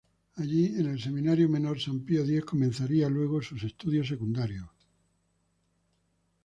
[0.37, 4.67] Allí, en el Seminario Menor San Pío X comenzaría luego sus estudios secundarios.